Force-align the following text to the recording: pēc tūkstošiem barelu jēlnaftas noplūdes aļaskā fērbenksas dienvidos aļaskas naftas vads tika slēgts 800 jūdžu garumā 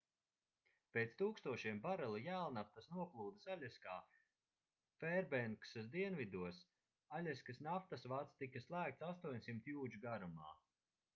pēc 0.97 1.11
tūkstošiem 1.17 1.79
barelu 1.81 2.21
jēlnaftas 2.27 2.87
noplūdes 2.93 3.51
aļaskā 3.55 3.97
fērbenksas 5.03 5.89
dienvidos 5.97 6.61
aļaskas 7.19 7.61
naftas 7.67 8.07
vads 8.15 8.39
tika 8.45 8.63
slēgts 8.69 9.05
800 9.11 9.73
jūdžu 9.75 10.03
garumā 10.07 10.49